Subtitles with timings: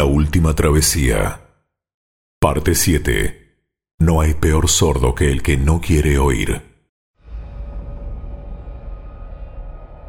[0.00, 1.42] La última travesía.
[2.40, 3.58] Parte 7.
[3.98, 6.62] No hay peor sordo que el que no quiere oír.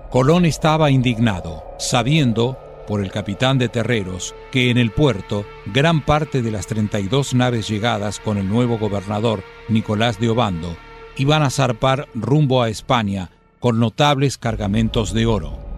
[0.09, 2.57] Colón estaba indignado, sabiendo,
[2.88, 7.68] por el capitán de terreros, que en el puerto gran parte de las 32 naves
[7.68, 10.78] llegadas con el nuevo gobernador Nicolás de Obando
[11.18, 13.30] iban a zarpar rumbo a España
[13.60, 15.70] con notables cargamentos de oro.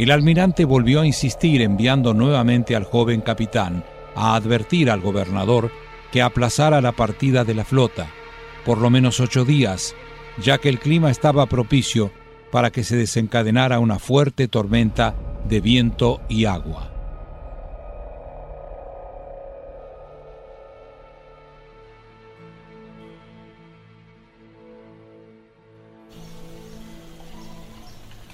[0.00, 3.84] El almirante volvió a insistir enviando nuevamente al joven capitán
[4.14, 5.70] a advertir al gobernador
[6.10, 8.08] que aplazara la partida de la flota,
[8.64, 9.94] por lo menos ocho días,
[10.38, 12.12] ya que el clima estaba propicio
[12.50, 15.14] para que se desencadenara una fuerte tormenta
[15.46, 16.89] de viento y agua.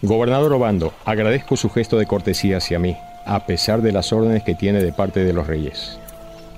[0.06, 4.54] Gobernador Obando, agradezco su gesto de cortesía hacia mí, a pesar de las órdenes que
[4.54, 5.98] tiene de parte de los reyes.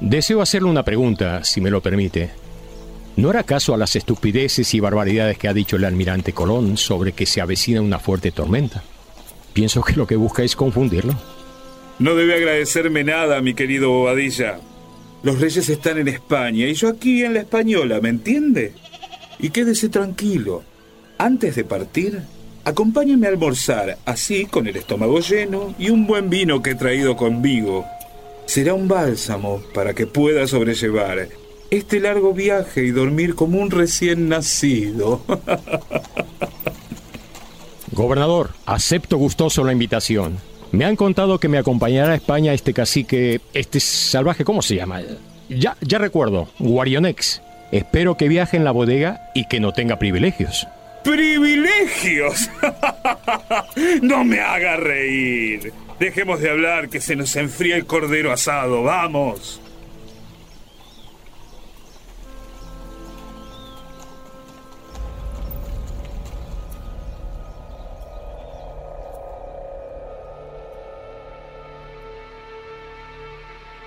[0.01, 2.31] Deseo hacerle una pregunta, si me lo permite.
[3.17, 7.13] ¿No hará caso a las estupideces y barbaridades que ha dicho el almirante Colón sobre
[7.13, 8.83] que se avecina una fuerte tormenta?
[9.55, 11.15] Pienso que lo que busca es confundirlo.
[11.99, 14.61] No debe agradecerme nada, mi querido Bobadilla.
[15.23, 18.75] Los reyes están en España y yo aquí en la española, ¿me entiende?
[19.41, 20.63] Y quédese tranquilo.
[21.17, 22.23] Antes de partir,
[22.69, 27.17] Acompáñame a almorzar, así con el estómago lleno y un buen vino que he traído
[27.17, 27.87] conmigo.
[28.45, 31.29] Será un bálsamo para que pueda sobrellevar
[31.71, 35.23] este largo viaje y dormir como un recién nacido.
[37.93, 40.37] Gobernador, acepto gustoso la invitación.
[40.71, 45.01] Me han contado que me acompañará a España este cacique, este salvaje, ¿cómo se llama?
[45.49, 47.41] Ya, ya recuerdo, Guarionex.
[47.73, 50.67] Espero que viaje en la bodega y que no tenga privilegios.
[51.09, 52.51] ¡Privilegios!
[54.03, 55.73] no me haga reír.
[55.99, 58.83] Dejemos de hablar que se nos enfría el cordero asado.
[58.83, 59.59] ¡Vamos!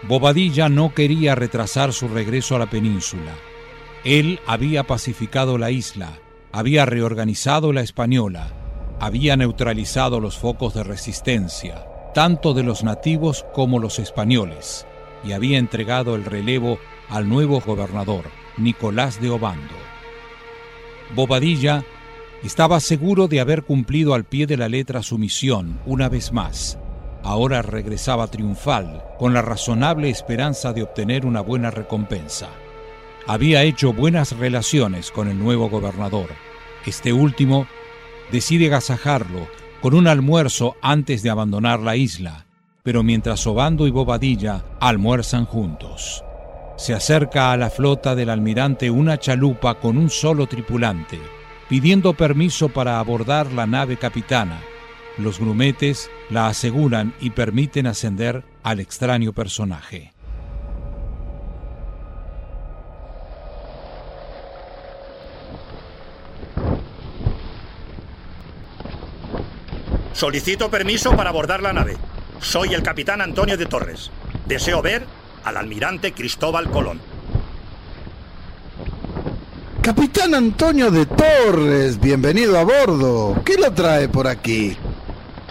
[0.01, 3.35] Bobadilla no quería retrasar su regreso a la península.
[4.03, 6.17] Él había pacificado la isla
[6.53, 8.47] había reorganizado la española,
[9.00, 14.85] había neutralizado los focos de resistencia, tanto de los nativos como los españoles,
[15.23, 16.78] y había entregado el relevo
[17.09, 18.25] al nuevo gobernador,
[18.57, 19.73] Nicolás de Obando.
[21.16, 21.85] Bobadilla
[22.44, 26.78] estaba seguro de haber cumplido al pie de la letra su misión una vez más.
[27.23, 32.50] Ahora regresaba triunfal, con la razonable esperanza de obtener una buena recompensa
[33.28, 36.30] había hecho buenas relaciones con el nuevo gobernador.
[36.86, 37.68] Este último
[38.32, 39.48] decide agasajarlo
[39.82, 42.46] con un almuerzo antes de abandonar la isla,
[42.84, 46.24] pero mientras Obando y Bobadilla almuerzan juntos.
[46.78, 51.20] Se acerca a la flota del almirante una chalupa con un solo tripulante,
[51.70, 54.62] pidiendo permiso para abordar la nave capitana.
[55.18, 60.14] Los grumetes la aseguran y permiten ascender al extraño personaje.
[70.22, 71.98] Solicito permiso para abordar la nave.
[72.40, 74.12] Soy el capitán Antonio de Torres.
[74.46, 75.04] Deseo ver
[75.44, 77.02] al almirante Cristóbal Colón.
[79.82, 83.42] Capitán Antonio de Torres, bienvenido a bordo.
[83.44, 84.78] ¿Qué lo trae por aquí?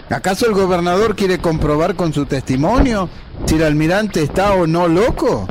[0.09, 3.09] ¿Acaso el gobernador quiere comprobar con su testimonio
[3.45, 5.49] si el almirante está o no loco?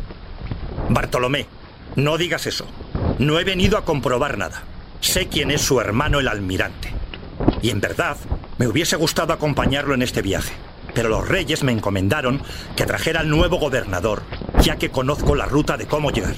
[0.89, 1.47] Bartolomé,
[1.95, 2.65] no digas eso.
[3.19, 4.63] No he venido a comprobar nada.
[5.03, 6.91] Sé quién es su hermano el almirante.
[7.61, 8.17] Y en verdad,
[8.61, 10.53] me hubiese gustado acompañarlo en este viaje,
[10.93, 12.43] pero los reyes me encomendaron
[12.77, 14.21] que trajera al nuevo gobernador,
[14.61, 16.35] ya que conozco la ruta de cómo llegar.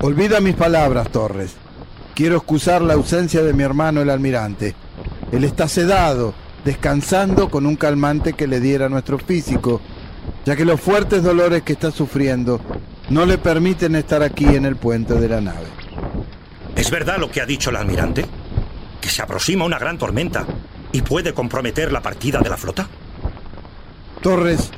[0.00, 1.54] Olvida mis palabras, Torres.
[2.14, 4.74] Quiero excusar la ausencia de mi hermano el almirante.
[5.32, 6.34] Él está sedado,
[6.66, 9.80] descansando con un calmante que le diera nuestro físico,
[10.44, 12.60] ya que los fuertes dolores que está sufriendo
[13.08, 15.68] no le permiten estar aquí en el puente de la nave.
[16.76, 18.26] ¿Es verdad lo que ha dicho el almirante?
[19.00, 20.44] Que se aproxima una gran tormenta
[20.92, 22.88] y puede comprometer la partida de la flota?
[24.20, 24.70] Torres,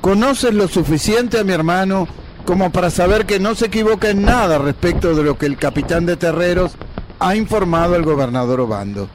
[0.00, 2.08] ¿conoces lo suficiente a mi hermano
[2.44, 6.06] como para saber que no se equivoca en nada respecto de lo que el capitán
[6.06, 6.72] de terreros
[7.20, 9.08] ha informado al gobernador Obando?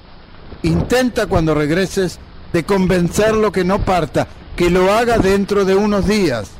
[0.61, 2.19] Intenta cuando regreses
[2.53, 6.51] de convencerlo que no parta, que lo haga dentro de unos días.